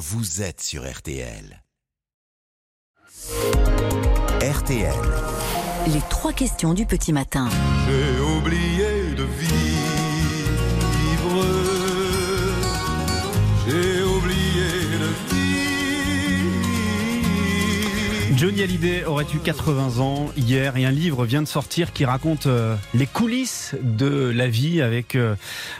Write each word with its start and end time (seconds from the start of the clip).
vous 0.00 0.40
êtes 0.40 0.62
sur 0.62 0.90
RTL. 0.90 1.62
RTL. 4.40 4.94
Les 5.88 6.00
trois 6.08 6.32
questions 6.32 6.72
du 6.72 6.86
petit 6.86 7.12
matin. 7.12 7.50
J'ai 7.86 8.18
oublié 8.18 8.89
Johnny 18.40 18.62
Hallyday 18.62 19.04
aurait 19.04 19.26
eu 19.34 19.38
80 19.38 19.98
ans 19.98 20.30
hier 20.34 20.74
et 20.78 20.86
un 20.86 20.90
livre 20.90 21.26
vient 21.26 21.42
de 21.42 21.46
sortir 21.46 21.92
qui 21.92 22.06
raconte 22.06 22.46
euh, 22.46 22.74
les 22.94 23.04
coulisses 23.06 23.76
de 23.82 24.32
la 24.34 24.48
vie 24.48 24.80
avec 24.80 25.14
euh, 25.14 25.34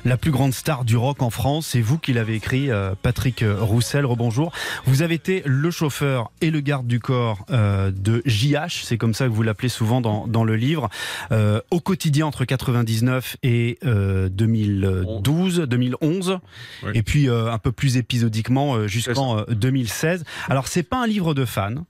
la 0.04 0.18
plus 0.18 0.30
grande 0.30 0.52
star 0.52 0.84
du 0.84 0.98
rock 0.98 1.22
en 1.22 1.30
France. 1.30 1.68
C'est 1.68 1.80
vous 1.80 1.96
qui 1.96 2.12
l'avez 2.12 2.34
écrit, 2.34 2.70
euh, 2.70 2.92
Patrick 3.00 3.42
Roussel. 3.42 4.04
Rebonjour. 4.04 4.52
Vous 4.84 5.00
avez 5.00 5.14
été 5.14 5.42
le 5.46 5.70
chauffeur 5.70 6.30
et 6.42 6.50
le 6.50 6.60
garde 6.60 6.86
du 6.86 7.00
corps 7.00 7.46
de 7.48 8.22
JH, 8.26 8.84
c'est 8.84 8.98
comme 8.98 9.14
ça 9.14 9.24
que 9.24 9.30
vous 9.30 9.42
l'appelez 9.42 9.70
souvent 9.70 10.02
dans, 10.02 10.26
dans, 10.26 10.44
le 10.44 10.56
livre, 10.56 10.90
au 11.70 11.80
quotidien 11.80 12.26
entre 12.26 12.44
99 12.44 13.38
et 13.42 13.78
2012, 13.82 15.60
2011, 15.60 16.38
Oui. 16.82 16.90
et 16.94 17.02
puis 17.02 17.28
un 17.28 17.58
peu 17.58 17.72
plus 17.72 17.96
épisodiquement 17.96 18.86
jusqu'en 18.86 19.44
2016. 19.48 20.24
Alors 20.48 20.68
c'est 20.68 20.82
pas 20.82 21.02
un 21.02 21.06
livre 21.06 21.32
de 21.32 21.46
fans. 21.46 21.84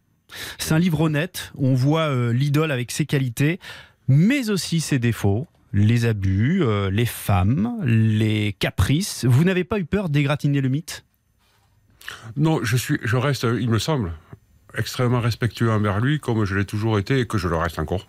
C'est 0.59 0.73
un 0.75 0.79
livre 0.79 1.01
honnête, 1.01 1.52
on 1.59 1.75
voit 1.75 2.09
euh, 2.09 2.33
l'idole 2.33 2.70
avec 2.70 2.91
ses 2.91 3.07
qualités, 3.07 3.61
mais 4.09 4.51
aussi 4.51 4.80
ses 4.80 4.98
défauts, 4.98 5.47
les 5.73 6.05
abus, 6.06 6.62
euh, 6.62 6.91
les 6.91 7.06
femmes, 7.06 7.77
les 7.84 8.55
caprices. 8.59 9.25
Vous 9.25 9.45
n'avez 9.45 9.65
pas 9.65 9.79
eu 9.79 9.84
peur 9.84 10.09
d'égratigner 10.09 10.61
le 10.61 10.69
mythe? 10.69 11.05
Non, 12.37 12.61
je, 12.62 12.77
suis, 12.77 12.98
je 13.05 13.16
reste, 13.16 13.47
il 13.61 13.70
me 13.70 13.79
semble, 13.79 14.12
extrêmement 14.77 15.20
respectueux 15.20 15.70
envers 15.70 16.01
lui, 16.01 16.19
comme 16.19 16.45
je 16.45 16.56
l'ai 16.56 16.64
toujours 16.64 16.98
été 16.98 17.20
et 17.20 17.27
que 17.27 17.39
je 17.39 17.48
le 17.48 17.56
reste 17.56 17.78
encore. 17.78 18.06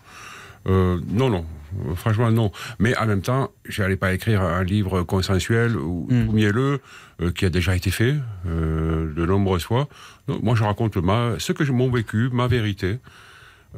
Euh, 0.67 0.99
non, 1.09 1.29
non, 1.29 1.45
euh, 1.87 1.95
franchement, 1.95 2.31
non. 2.31 2.51
Mais 2.79 2.95
en 2.97 3.07
même 3.07 3.21
temps, 3.21 3.49
je 3.65 3.81
n'allais 3.81 3.95
pas 3.95 4.13
écrire 4.13 4.41
un 4.41 4.63
livre 4.63 5.01
consensuel 5.03 5.75
ou 5.75 6.07
Mm. 6.09 6.25
tout 6.25 6.31
mielleux 6.33 6.81
euh, 7.21 7.31
qui 7.31 7.45
a 7.45 7.49
déjà 7.49 7.75
été 7.75 7.89
fait 7.89 8.15
euh, 8.47 8.90
de 9.11 9.25
nombreuses 9.25 9.63
fois. 9.63 9.87
Moi, 10.27 10.55
je 10.55 10.63
raconte 10.63 10.97
ma, 10.97 11.35
ce 11.39 11.51
que 11.51 11.63
j'ai 11.63 11.73
mon 11.73 11.89
vécu, 11.89 12.29
ma 12.31 12.47
vérité, 12.47 12.97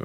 euh, 0.00 0.04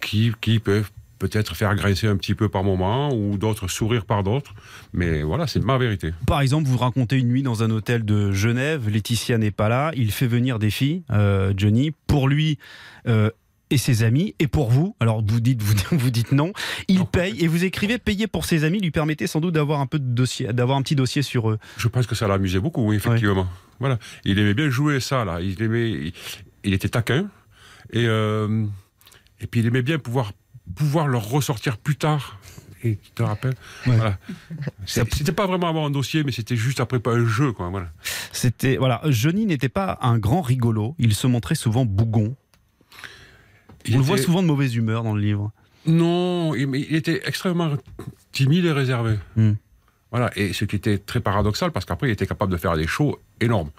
qui, 0.00 0.32
qui 0.40 0.58
peut 0.58 0.84
peut-être 1.22 1.54
faire 1.54 1.74
grincer 1.76 2.08
un 2.08 2.16
petit 2.16 2.34
peu 2.34 2.48
par 2.48 2.64
moment 2.64 3.14
ou 3.14 3.38
d'autres 3.38 3.68
sourire 3.68 4.04
par 4.04 4.24
d'autres. 4.24 4.54
Mais 4.92 5.22
voilà, 5.22 5.46
c'est 5.46 5.62
ma 5.62 5.78
vérité. 5.78 6.10
Par 6.26 6.40
exemple, 6.40 6.68
vous 6.68 6.78
racontez 6.78 7.16
une 7.16 7.28
nuit 7.28 7.44
dans 7.44 7.62
un 7.62 7.70
hôtel 7.70 8.04
de 8.04 8.32
Genève, 8.32 8.88
Laetitia 8.88 9.38
n'est 9.38 9.52
pas 9.52 9.68
là, 9.68 9.92
il 9.94 10.10
fait 10.10 10.26
venir 10.26 10.58
des 10.58 10.70
filles, 10.70 11.04
euh, 11.10 11.54
Johnny, 11.56 11.92
pour 12.08 12.28
lui 12.28 12.58
euh, 13.06 13.30
et 13.72 13.78
ses 13.78 14.02
amis, 14.02 14.34
et 14.38 14.46
pour 14.48 14.70
vous, 14.70 14.94
alors 15.00 15.22
vous 15.26 15.40
dites, 15.40 15.62
vous, 15.62 15.74
vous 15.98 16.10
dites 16.10 16.32
non, 16.32 16.52
il 16.88 16.98
Non. 16.98 17.04
paye, 17.06 17.42
et 17.42 17.48
vous 17.48 17.64
écrivez 17.64 17.98
payer 17.98 18.26
pour 18.26 18.44
ses 18.44 18.64
amis 18.64 18.80
lui 18.80 18.90
permettait 18.90 19.26
sans 19.26 19.40
doute 19.40 19.54
d'avoir 19.54 19.80
un 19.80 19.86
peu 19.86 19.98
de 19.98 20.04
dossier, 20.14 20.52
d'avoir 20.52 20.76
un 20.78 20.82
petit 20.82 20.94
dossier 20.96 21.22
sur 21.22 21.50
eux. 21.50 21.58
Je 21.78 21.88
pense 21.88 22.06
que 22.06 22.14
ça 22.14 22.28
l'amusait 22.28 22.60
beaucoup, 22.60 22.86
oui, 22.86 22.96
effectivement. 22.96 23.46
Voilà. 23.80 23.98
Il 24.24 24.38
aimait 24.38 24.54
bien 24.54 24.70
jouer 24.70 25.00
ça, 25.00 25.24
là. 25.24 25.40
Il 25.40 25.60
aimait, 25.62 25.90
il, 25.90 26.12
il 26.64 26.72
était 26.74 26.88
taquin. 26.90 27.28
Et, 27.92 28.06
euh, 28.06 28.64
et 29.40 29.46
puis 29.46 29.60
il 29.60 29.66
aimait 29.66 29.82
bien 29.82 29.98
pouvoir, 29.98 30.32
pouvoir 30.76 31.08
le 31.08 31.18
ressortir 31.18 31.78
plus 31.78 31.96
tard. 31.96 32.38
Et 32.84 32.96
tu 32.96 33.10
te 33.12 33.22
rappelles 33.22 33.54
Ouais. 33.86 33.96
Voilà. 33.96 34.18
C'était 34.86 35.32
pas 35.32 35.46
vraiment 35.46 35.68
avoir 35.68 35.84
un 35.84 35.90
dossier, 35.90 36.24
mais 36.24 36.32
c'était 36.32 36.56
juste 36.56 36.80
après 36.80 36.98
pas 36.98 37.12
un 37.12 37.24
jeu, 37.26 37.52
quoi. 37.52 37.68
Voilà. 37.70 37.88
C'était 38.32 38.76
voilà, 38.76 39.00
Johnny 39.06 39.46
n'était 39.46 39.68
pas 39.68 39.98
un 40.02 40.18
grand 40.18 40.42
rigolo, 40.42 40.96
il 40.98 41.14
se 41.14 41.26
montrait 41.28 41.54
souvent 41.54 41.84
bougon. 41.84 42.34
Il 43.86 43.96
On 43.96 43.98
le 43.98 44.04
voit 44.04 44.18
souvent 44.18 44.42
de 44.42 44.46
mauvaise 44.46 44.74
humeur 44.74 45.02
dans 45.02 45.14
le 45.14 45.20
livre. 45.20 45.52
Non, 45.86 46.54
il, 46.54 46.94
était 46.94 47.22
extrêmement 47.24 47.76
timide 48.30 48.64
et 48.64 48.72
réservé. 48.72 49.16
Hmm. 49.36 49.52
Voilà. 50.10 50.30
Et 50.36 50.52
ce 50.52 50.64
qui 50.64 50.76
était 50.76 50.98
très 50.98 51.20
paradoxal, 51.20 51.72
parce 51.72 51.84
qu'après, 51.84 52.08
il 52.08 52.12
était 52.12 52.26
capable 52.26 52.52
de 52.52 52.56
faire 52.56 52.76
des 52.76 52.86
shows 52.86 53.18
énormes. 53.40 53.70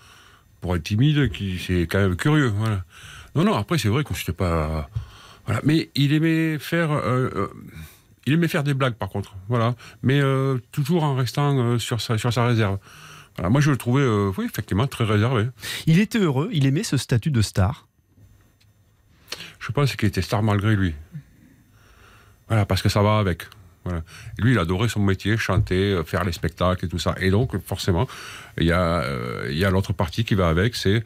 Pour 0.62 0.76
être 0.76 0.84
timide, 0.84 1.30
c'est 1.66 1.84
quand 1.84 2.00
même 2.00 2.16
curieux. 2.16 2.52
Voilà. 2.58 2.84
Non, 3.36 3.44
non, 3.44 3.56
après, 3.56 3.78
c'est 3.78 3.90
vrai 3.90 4.04
que 4.04 4.14
c'était 4.14 4.34
pas. 4.34 4.90
Voilà. 5.46 5.62
Mais 5.64 5.90
il 5.96 6.14
aimait 6.14 6.60
faire. 6.60 6.92
euh, 6.92 7.30
euh, 7.36 7.48
il 8.26 8.34
aimait 8.34 8.48
faire 8.48 8.64
des 8.64 8.74
blagues, 8.74 8.96
par 8.96 9.10
contre. 9.10 9.36
Voilà. 9.50 9.76
Mais 10.02 10.22
euh, 10.22 10.58
toujours 10.72 11.04
en 11.04 11.16
restant 11.16 11.78
sur, 11.78 12.00
sa, 12.00 12.18
sur 12.18 12.32
sa 12.32 12.46
réserve. 12.46 12.78
Voilà. 13.36 13.50
Moi, 13.50 13.60
je 13.62 13.72
le 13.72 13.78
trouvais, 13.78 14.06
oui, 14.38 14.46
effectivement, 14.46 14.88
très 14.88 15.04
réservé. 15.04 15.48
Il 15.88 16.00
était 16.00 16.20
heureux, 16.20 16.50
il 16.54 16.66
aimait 16.66 16.84
ce 16.84 16.98
statut 16.98 17.32
de 17.32 17.42
star. 17.42 17.88
Je 19.66 19.72
pense 19.72 19.96
qu'il 19.96 20.10
était 20.10 20.22
star 20.22 20.44
malgré 20.44 20.76
lui. 20.76 20.94
Voilà, 22.50 22.66
parce 22.66 22.82
que 22.82 22.90
ça 22.90 23.02
va 23.02 23.18
avec. 23.18 23.44
Voilà. 23.86 24.02
Lui, 24.38 24.52
il 24.52 24.60
adorait 24.60 24.90
son 24.90 25.00
métier, 25.00 25.38
chanter, 25.38 25.94
euh, 25.94 26.04
faire 26.04 26.26
les 26.26 26.34
spectacles 26.34 26.86
et 26.86 26.90
tout 26.90 27.00
ça. 27.00 27.16
Et 27.20 27.30
donc, 27.30 27.58
forcément, 27.66 28.08
il 28.58 28.68
y 28.68 28.72
a, 28.74 29.02
euh, 29.04 29.48
il 29.50 29.58
y 29.58 29.64
a 29.64 29.70
l'autre 29.70 29.94
partie 29.94 30.26
qui 30.26 30.36
va 30.36 30.50
avec, 30.50 30.76
c'est 30.76 31.04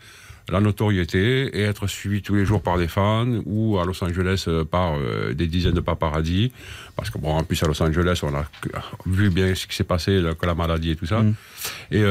la 0.50 0.60
notoriété 0.60 1.56
et 1.58 1.64
être 1.64 1.88
suivi 1.88 2.22
tous 2.22 2.34
les 2.34 2.46
jours 2.46 2.64
par 2.64 2.78
des 2.78 2.88
fans 2.88 3.28
ou 3.46 3.78
à 3.80 3.86
Los 3.86 4.02
Angeles 4.04 4.46
euh, 4.48 4.64
par 4.64 4.96
euh, 4.96 5.34
des 5.34 5.46
dizaines 5.46 5.74
de 5.74 5.82
paparazzis. 5.82 6.52
Parce 6.96 7.12
que, 7.12 7.20
bon, 7.20 7.34
en 7.34 7.44
plus, 7.44 7.62
à 7.62 7.68
Los 7.68 7.82
Angeles, 7.84 8.22
on 8.24 8.34
a 8.34 8.46
vu 9.06 9.30
bien 9.30 9.54
ce 9.54 9.68
qui 9.68 9.76
s'est 9.76 9.84
passé, 9.84 10.24
que 10.40 10.46
la 10.48 10.56
maladie 10.56 10.92
et 10.92 10.96
tout 10.96 11.06
ça. 11.06 11.22
Mm. 11.22 11.36
Et 11.92 12.02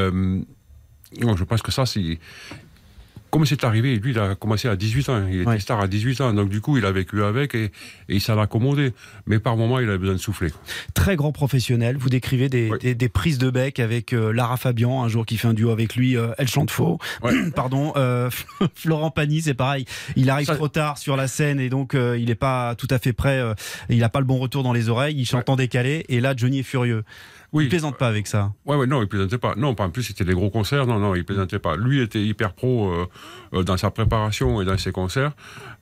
non, 1.21 1.35
je 1.35 1.43
pense 1.43 1.61
que 1.61 1.71
ça, 1.71 1.85
c'est. 1.85 2.19
Comme 3.29 3.45
c'est 3.45 3.63
arrivé, 3.63 3.95
lui, 3.97 4.11
il 4.11 4.19
a 4.19 4.35
commencé 4.35 4.67
à 4.67 4.75
18 4.75 5.09
ans. 5.09 5.25
Il 5.29 5.41
était 5.41 5.49
Ouais. 5.49 5.59
star 5.59 5.79
à 5.81 5.87
18 5.87 6.21
ans. 6.21 6.33
Donc, 6.33 6.49
du 6.49 6.61
coup, 6.61 6.77
il 6.77 6.85
a 6.85 6.91
vécu 6.91 7.23
avec 7.23 7.53
et, 7.55 7.65
et 7.65 7.71
il 8.09 8.21
s'en 8.21 8.37
a 8.39 8.43
accommodé. 8.43 8.93
Mais 9.25 9.37
par 9.39 9.57
moment, 9.57 9.79
il 9.79 9.89
avait 9.89 9.97
besoin 9.97 10.15
de 10.15 10.19
souffler. 10.19 10.49
Très 10.93 11.15
grand 11.15 11.31
professionnel. 11.31 11.97
Vous 11.97 12.09
décrivez 12.09 12.47
des, 12.49 12.69
Oui. 12.71 12.77
des- 12.79 12.95
des 12.95 13.09
prises 13.09 13.37
de 13.37 13.49
bec 13.49 13.79
avec 13.79 14.13
euh, 14.13 14.31
Lara 14.31 14.55
Fabian, 14.57 15.03
un 15.03 15.07
jour 15.09 15.25
qui 15.25 15.37
fait 15.37 15.47
un 15.47 15.53
duo 15.53 15.71
avec 15.71 15.95
lui, 15.95 16.15
euh, 16.15 16.29
elle 16.37 16.47
chante 16.47 16.71
faux. 16.71 16.99
Ouais. 17.21 17.33
Pardon. 17.55 17.93
euh, 17.97 18.29
Florent 18.75 19.11
Pagny, 19.11 19.41
c'est 19.41 19.53
pareil. 19.53 19.85
Il 20.15 20.29
arrive 20.29 20.47
Ça- 20.47 20.55
trop 20.55 20.69
tard 20.69 20.97
sur 20.97 21.15
la 21.17 21.27
scène 21.27 21.59
et 21.59 21.69
donc 21.69 21.93
il 21.95 22.25
n'est 22.25 22.35
pas 22.35 22.75
tout 22.75 22.87
à 22.89 22.97
fait 22.99 23.13
prêt. 23.13 23.41
il 23.89 23.99
n'a 23.99 24.09
pas 24.09 24.19
le 24.19 24.25
bon 24.25 24.37
retour 24.37 24.63
dans 24.63 24.73
les 24.73 24.89
oreilles. 24.89 25.15
Il 25.19 25.25
chante 25.25 25.49
en 25.49 25.55
décalé 25.55 26.05
et 26.09 26.21
là 26.21 26.33
Johnny 26.35 26.59
est 26.59 26.63
furieux. 26.63 27.03
Il 27.59 27.63
Oui. 27.65 27.69
plaisante 27.69 27.97
pas 27.97 28.07
avec 28.07 28.27
ça. 28.27 28.53
Ouais, 28.65 28.75
ouais, 28.75 28.87
non, 28.87 29.01
il 29.01 29.07
plaisantait 29.07 29.37
pas. 29.37 29.55
Non, 29.55 29.73
pas 29.75 29.85
en 29.85 29.89
plus, 29.89 30.03
c'était 30.03 30.23
des 30.25 30.33
gros 30.33 30.49
concerts. 30.49 30.85
Non, 30.87 30.99
non, 30.99 31.15
il 31.15 31.23
plaisantait 31.25 31.59
pas. 31.59 31.75
Lui 31.75 32.01
était 32.01 32.21
hyper 32.21 32.53
pro 32.53 32.91
euh, 32.91 33.05
euh, 33.53 33.63
dans 33.63 33.77
sa 33.77 33.91
préparation 33.91 34.61
et 34.61 34.65
dans 34.65 34.77
ses 34.77 34.91
concerts. 34.91 35.31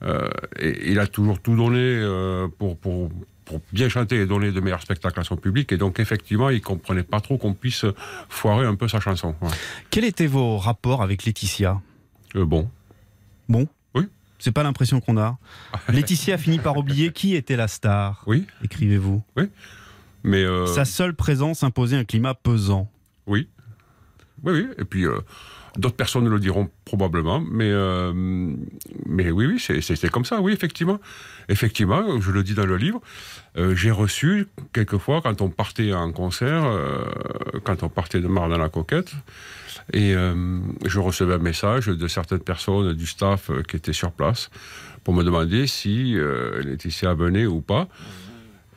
Euh, 0.02 0.28
et 0.58 0.90
il 0.92 0.98
a 0.98 1.06
toujours 1.06 1.40
tout 1.40 1.54
donné 1.56 1.78
euh, 1.80 2.48
pour, 2.58 2.76
pour, 2.78 3.10
pour 3.44 3.60
bien 3.72 3.88
chanter 3.88 4.16
et 4.16 4.26
donner 4.26 4.52
de 4.52 4.60
meilleurs 4.60 4.82
spectacles 4.82 5.20
à 5.20 5.24
son 5.24 5.36
public. 5.36 5.70
Et 5.72 5.76
donc, 5.76 6.00
effectivement, 6.00 6.50
il 6.50 6.60
comprenait 6.60 7.02
pas 7.02 7.20
trop 7.20 7.36
qu'on 7.38 7.54
puisse 7.54 7.84
foirer 8.28 8.66
un 8.66 8.74
peu 8.74 8.88
sa 8.88 9.00
chanson. 9.00 9.34
Ouais. 9.40 9.48
Quels 9.90 10.04
étaient 10.04 10.26
vos 10.26 10.58
rapports 10.58 11.02
avec 11.02 11.24
Laetitia? 11.24 11.80
Bon. 12.34 12.68
Bon? 13.48 13.66
Oui. 13.94 14.04
C'est 14.38 14.52
pas 14.52 14.62
l'impression 14.62 15.00
qu'on 15.00 15.16
a. 15.16 15.38
Laetitia 15.88 16.34
a 16.34 16.38
fini 16.38 16.58
par 16.58 16.76
oublier 16.76 17.12
qui 17.12 17.34
était 17.36 17.56
la 17.56 17.68
star. 17.68 18.22
Oui, 18.26 18.46
Écrivez-vous. 18.64 19.22
Mais. 20.26 20.44
euh, 20.44 20.66
Sa 20.66 20.84
seule 20.84 21.14
présence 21.14 21.62
imposait 21.62 21.96
un 21.96 22.04
climat 22.04 22.34
pesant. 22.34 22.90
Oui. 23.26 23.48
Oui, 24.44 24.52
oui. 24.52 24.66
Et 24.78 24.84
puis, 24.84 25.06
euh, 25.06 25.18
d'autres 25.78 25.96
personnes 25.96 26.28
le 26.28 26.38
diront 26.38 26.68
probablement. 26.84 27.40
Mais, 27.40 27.70
euh, 27.70 28.12
mais 29.06 29.30
oui, 29.30 29.46
oui, 29.46 29.58
c'est- 29.58 29.80
c'était 29.80 30.08
comme 30.10 30.24
ça, 30.26 30.40
oui, 30.40 30.52
effectivement. 30.52 31.00
Effectivement, 31.48 32.20
je 32.20 32.30
le 32.30 32.42
dis 32.42 32.54
dans 32.54 32.66
le 32.66 32.76
livre, 32.76 33.00
euh, 33.56 33.74
j'ai 33.74 33.90
reçu, 33.90 34.46
quelquefois, 34.72 35.22
quand 35.22 35.40
on 35.40 35.48
partait 35.48 35.92
en 35.94 36.12
concert, 36.12 36.64
quand 37.64 37.82
on 37.82 37.88
partait 37.88 38.20
de 38.20 38.28
Mar 38.28 38.48
dans 38.48 38.58
la 38.58 38.68
Coquette, 38.68 39.12
et 39.92 40.12
je 40.12 40.98
recevais 40.98 41.34
un 41.34 41.38
message 41.38 41.86
de 41.86 42.08
certaines 42.08 42.40
personnes 42.40 42.92
du 42.92 43.06
staff 43.06 43.50
qui 43.68 43.76
étaient 43.76 43.92
sur 43.92 44.12
place 44.12 44.50
pour 45.04 45.14
me 45.14 45.22
demander 45.22 45.66
si 45.66 46.16
Laetitia 46.64 47.14
venait 47.14 47.46
ou 47.46 47.60
pas. 47.60 47.88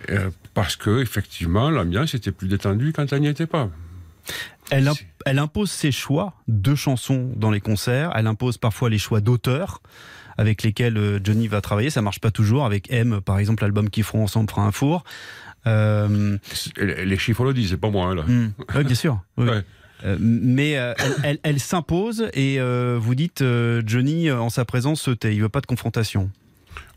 Euh, 0.10 0.30
parce 0.54 0.76
que 0.76 1.02
effectivement, 1.02 1.70
l'ambiance 1.70 2.14
était 2.14 2.32
plus 2.32 2.48
détendue 2.48 2.94
quand 2.94 3.12
elle 3.14 3.22
n'y 3.22 3.28
était 3.28 3.46
pas. 3.48 3.70
Elle, 4.72 4.88
imp- 4.88 4.98
C'est- 4.98 5.06
elle 5.26 5.40
impose 5.40 5.72
ses 5.72 5.92
choix 5.92 6.34
de 6.48 6.76
chansons 6.76 7.32
dans 7.36 7.52
les 7.52 7.60
concerts. 7.62 8.12
Elle 8.16 8.28
impose 8.28 8.58
parfois 8.58 8.90
les 8.90 8.98
choix 9.00 9.20
d'auteurs 9.22 9.82
avec 10.38 10.64
lesquels 10.64 10.98
euh, 10.98 11.20
Johnny 11.24 11.48
va 11.48 11.60
travailler. 11.62 11.90
Ça 11.90 12.02
marche 12.02 12.20
pas 12.20 12.32
toujours. 12.32 12.66
Avec 12.66 12.92
M, 12.92 13.20
par 13.22 13.40
exemple, 13.40 13.64
l'album 13.64 13.90
qu'ils 13.90 14.04
feront 14.04 14.24
ensemble 14.24 14.50
fera 14.50 14.64
un 14.66 14.72
four. 14.72 15.04
Euh, 15.68 16.38
Les 16.78 17.18
chiffres 17.18 17.44
le 17.44 17.54
disent, 17.54 17.72
c'est 17.72 17.78
pas 17.78 17.90
moi. 17.90 18.08
hein, 18.08 18.16
Là. 18.16 18.24
hmm, 18.24 18.52
ouais, 18.76 18.84
bien 18.84 18.96
sûr. 18.96 19.20
oui, 19.38 19.46
oui. 19.46 19.52
Ouais. 19.56 19.64
Euh, 20.06 20.16
mais 20.20 20.78
euh, 20.78 20.94
elle, 20.98 21.16
elle- 21.24 21.40
elle 21.44 21.60
s'impose 21.60 22.30
et 22.34 22.60
vous 22.98 23.16
dites 23.16 23.44
Johnny 23.86 24.32
en 24.32 24.50
sa 24.50 24.64
présence 24.66 25.02
se 25.02 25.12
tait. 25.12 25.36
Il 25.36 25.42
veut 25.42 25.50
pas 25.50 25.62
de 25.62 25.66
confrontation. 25.66 26.30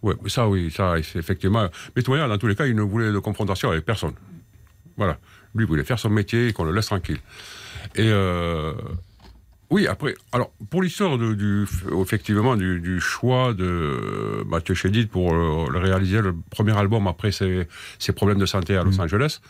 Ouais, 0.02 0.14
ça 0.26 0.48
oui, 0.48 0.70
ça 0.70 0.94
c'est 1.02 1.18
effectivement. 1.18 1.68
Mais 1.94 2.02
tout 2.02 2.16
dans 2.16 2.38
tous 2.38 2.46
les 2.46 2.56
cas, 2.56 2.66
il 2.66 2.74
ne 2.74 2.82
voulait 2.82 3.12
de 3.12 3.18
confrontation 3.18 3.70
avec 3.70 3.84
personne. 3.84 4.14
Voilà. 4.96 5.18
Lui 5.54 5.66
voulait 5.66 5.84
faire 5.84 5.98
son 5.98 6.10
métier 6.10 6.48
et 6.48 6.52
qu'on 6.52 6.64
le 6.64 6.72
laisse 6.72 6.86
tranquille. 6.86 7.18
Et 7.94 8.08
euh, 8.08 8.72
Oui, 9.70 9.86
après, 9.86 10.14
alors 10.32 10.52
pour 10.70 10.82
l'histoire 10.82 11.16
du, 11.16 11.66
effectivement 12.00 12.56
du, 12.56 12.78
du 12.80 13.00
choix 13.00 13.54
de 13.54 14.44
Mathieu 14.46 14.74
Chédid 14.74 15.08
pour 15.08 15.32
euh, 15.32 15.66
le 15.70 15.78
réaliser 15.78 16.20
le 16.20 16.34
premier 16.50 16.76
album 16.76 17.06
après 17.06 17.32
ses, 17.32 17.66
ses 17.98 18.12
problèmes 18.12 18.38
de 18.38 18.46
santé 18.46 18.76
à 18.76 18.82
Los 18.84 19.00
Angeles, 19.00 19.40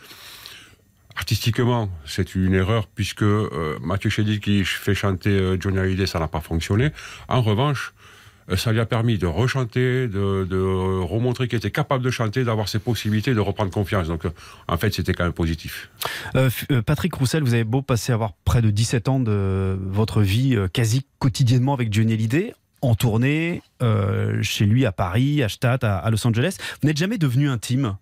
artistiquement 1.15 1.89
c'est 2.05 2.35
une 2.35 2.53
erreur 2.53 2.87
puisque 2.87 3.23
euh, 3.23 3.77
Mathieu 3.81 4.09
Chédid 4.09 4.39
qui 4.39 4.63
fait 4.65 4.95
chanter 4.95 5.29
euh, 5.29 5.57
Johnny 5.59 5.79
Hallyday 5.79 6.07
ça 6.07 6.19
n'a 6.19 6.27
pas 6.29 6.41
fonctionné. 6.41 6.91
En 7.27 7.41
revanche, 7.41 7.93
euh, 7.93 8.12
ça 8.57 8.71
lui 8.71 8.79
a 8.79 8.85
permis 8.85 9.17
de 9.17 9.25
rechanter, 9.25 10.07
de, 10.07 10.45
de 10.49 11.01
remontrer 11.01 11.47
qu'il 11.47 11.57
était 11.57 11.71
capable 11.71 12.03
de 12.03 12.09
chanter, 12.09 12.43
d'avoir 12.43 12.67
ses 12.69 12.79
possibilités, 12.79 13.33
de 13.33 13.39
reprendre 13.39 13.71
confiance. 13.71 14.07
Donc 14.07 14.25
euh, 14.25 14.29
en 14.67 14.77
fait 14.77 14.93
c'était 14.93 15.13
quand 15.13 15.23
même 15.23 15.33
positif. 15.33 15.89
Euh, 16.35 16.49
euh, 16.71 16.81
Patrick 16.81 17.13
Roussel, 17.13 17.43
vous 17.43 17.53
avez 17.53 17.63
beau 17.63 17.81
passer 17.81 18.11
à 18.11 18.15
avoir 18.15 18.33
près 18.45 18.61
de 18.61 18.69
17 18.69 19.09
ans 19.09 19.19
de 19.19 19.77
votre 19.81 20.21
vie 20.21 20.55
euh, 20.55 20.67
quasi 20.67 21.05
quotidiennement 21.19 21.73
avec 21.73 21.93
Johnny 21.93 22.13
Hallyday, 22.13 22.53
en 22.81 22.95
tournée, 22.95 23.61
euh, 23.81 24.41
chez 24.41 24.65
lui 24.65 24.85
à 24.85 24.91
Paris, 24.91 25.41
à 25.41 25.49
Stade, 25.49 25.83
à, 25.83 25.97
à 25.97 26.09
Los 26.11 26.25
Angeles. 26.27 26.57
Vous 26.81 26.87
n'êtes 26.87 26.97
jamais 26.97 27.17
devenu 27.17 27.49
intime 27.49 27.95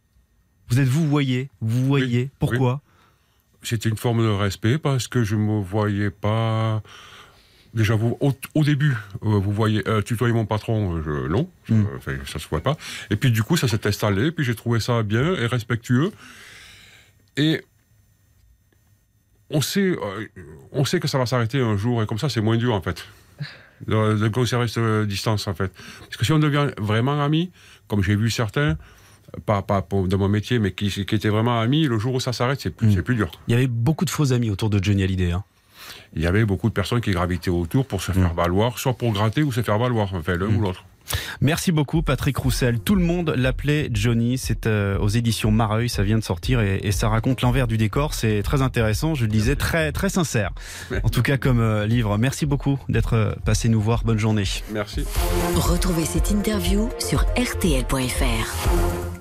Vous 0.69 0.79
êtes 0.79 0.87
vous 0.87 1.07
voyez, 1.07 1.49
vous 1.61 1.85
voyez. 1.85 2.31
Pourquoi? 2.39 2.81
C'était 3.63 3.89
une 3.89 3.97
forme 3.97 4.23
de 4.23 4.29
respect 4.29 4.79
parce 4.79 5.07
que 5.07 5.23
je 5.23 5.35
me 5.35 5.61
voyais 5.61 6.09
pas. 6.09 6.81
Déjà, 7.73 7.95
vous, 7.95 8.17
au, 8.19 8.33
au 8.55 8.63
début, 8.65 8.91
euh, 9.23 9.39
vous 9.39 9.51
voyez, 9.53 9.87
euh, 9.87 10.01
tutoyer 10.01 10.33
mon 10.33 10.45
patron, 10.45 10.97
euh, 10.97 11.01
je, 11.05 11.27
non, 11.29 11.49
je- 11.65 11.73
Mm. 11.73 11.87
ça 12.25 12.37
se 12.37 12.47
voit 12.49 12.59
pas. 12.61 12.75
Et 13.09 13.15
puis, 13.15 13.31
du 13.31 13.43
coup, 13.43 13.55
ça 13.55 13.67
s'est 13.69 13.87
installé, 13.87 14.31
puis 14.31 14.43
j'ai 14.43 14.55
trouvé 14.55 14.79
ça 14.81 15.03
bien 15.03 15.35
et 15.35 15.45
respectueux. 15.45 16.11
Et 17.37 17.61
on 19.49 19.61
sait, 19.61 19.81
euh, 19.97 20.27
on 20.71 20.85
sait 20.85 20.99
que 20.99 21.07
ça 21.07 21.17
va 21.17 21.25
s'arrêter 21.25 21.61
un 21.61 21.77
jour, 21.77 22.01
et 22.03 22.05
comme 22.05 22.19
ça, 22.19 22.29
c'est 22.29 22.41
moins 22.41 22.57
dur, 22.57 22.73
en 22.73 22.81
fait, 22.81 23.05
de, 23.87 24.17
de 24.17 24.27
conserver 24.27 24.67
cette 24.67 25.07
distance, 25.07 25.47
en 25.47 25.53
fait. 25.53 25.71
Parce 25.99 26.17
que 26.17 26.25
si 26.25 26.31
on 26.33 26.39
devient 26.39 26.67
vraiment 26.77 27.23
amis, 27.23 27.51
comme 27.87 28.03
j'ai 28.03 28.15
vu 28.15 28.29
certains, 28.29 28.77
pas, 29.45 29.61
pas 29.61 29.81
de 30.07 30.15
mon 30.17 30.27
métier, 30.27 30.59
mais 30.59 30.71
qui, 30.73 30.89
qui 30.89 31.15
étaient 31.15 31.29
vraiment 31.29 31.59
amis, 31.59 31.85
le 31.87 31.97
jour 31.99 32.15
où 32.15 32.19
ça 32.19 32.33
s'arrête, 32.33 32.59
c'est 32.59 32.69
plus, 32.75 32.87
Mm. 32.87 32.93
c'est 32.95 33.01
plus 33.01 33.15
dur. 33.15 33.31
Il 33.47 33.51
y 33.51 33.55
avait 33.55 33.67
beaucoup 33.67 34.03
de 34.05 34.09
faux 34.09 34.33
amis 34.33 34.49
autour 34.49 34.69
de 34.69 34.83
Johnny 34.83 35.03
Hallyday. 35.03 35.31
hein. 35.31 35.43
Il 36.15 36.21
y 36.21 36.27
avait 36.27 36.45
beaucoup 36.45 36.69
de 36.69 36.73
personnes 36.73 37.01
qui 37.01 37.11
gravitaient 37.11 37.49
autour 37.51 37.85
pour 37.85 38.01
se 38.01 38.11
faire 38.11 38.33
valoir, 38.33 38.79
soit 38.79 38.93
pour 38.93 39.11
gratter 39.11 39.43
ou 39.43 39.51
se 39.51 39.61
faire 39.61 39.77
valoir, 39.79 40.13
enfin 40.13 40.35
l'un 40.35 40.47
Mm. 40.47 40.57
ou 40.57 40.61
l'autre. 40.61 40.83
Merci 41.41 41.71
beaucoup 41.73 42.01
Patrick 42.03 42.37
Roussel. 42.37 42.79
Tout 42.79 42.95
le 42.95 43.03
monde 43.03 43.33
l'appelait 43.35 43.89
Johnny. 43.91 44.37
C'est 44.37 44.65
euh, 44.65 44.97
aux 44.99 45.09
éditions 45.09 45.51
Mareuil, 45.51 45.89
ça 45.89 46.03
vient 46.03 46.17
de 46.17 46.23
sortir 46.23 46.61
et, 46.61 46.79
et 46.83 46.91
ça 46.91 47.09
raconte 47.09 47.41
l'envers 47.41 47.67
du 47.67 47.77
décor. 47.77 48.13
C'est 48.13 48.41
très 48.43 48.61
intéressant, 48.61 49.13
je 49.15 49.23
le 49.25 49.31
disais, 49.31 49.55
très 49.55 49.91
très 49.91 50.09
sincère. 50.09 50.51
En 51.03 51.09
tout 51.09 51.21
cas 51.21 51.37
comme 51.37 51.59
euh, 51.59 51.85
livre. 51.85 52.17
Merci 52.17 52.45
beaucoup 52.45 52.79
d'être 52.87 53.15
euh, 53.15 53.33
passé 53.43 53.67
nous 53.67 53.81
voir. 53.81 54.03
Bonne 54.05 54.19
journée. 54.19 54.43
Merci. 54.71 55.03
Retrouvez 55.55 56.05
cette 56.05 56.31
interview 56.31 56.89
sur 56.99 57.21
rtl.fr. 57.35 59.20